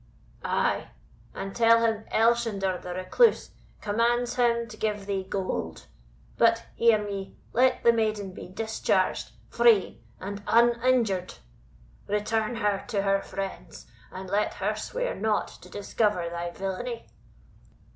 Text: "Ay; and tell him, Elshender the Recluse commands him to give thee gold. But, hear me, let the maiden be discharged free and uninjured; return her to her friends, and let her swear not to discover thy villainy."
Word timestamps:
"Ay; 0.43 0.87
and 1.35 1.55
tell 1.55 1.81
him, 1.81 2.05
Elshender 2.11 2.81
the 2.81 2.91
Recluse 2.95 3.51
commands 3.81 4.33
him 4.33 4.67
to 4.67 4.75
give 4.75 5.05
thee 5.05 5.21
gold. 5.23 5.85
But, 6.39 6.65
hear 6.73 6.97
me, 6.97 7.35
let 7.53 7.83
the 7.83 7.93
maiden 7.93 8.33
be 8.33 8.47
discharged 8.47 9.29
free 9.51 10.01
and 10.19 10.41
uninjured; 10.47 11.35
return 12.07 12.55
her 12.55 12.83
to 12.87 13.03
her 13.03 13.21
friends, 13.21 13.85
and 14.11 14.27
let 14.27 14.55
her 14.55 14.75
swear 14.75 15.13
not 15.13 15.49
to 15.61 15.69
discover 15.69 16.27
thy 16.31 16.49
villainy." 16.49 17.05